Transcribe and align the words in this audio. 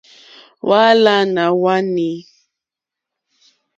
Hwálánà 0.65 1.43
hwá 1.59 1.75
nǐ. 1.93 2.09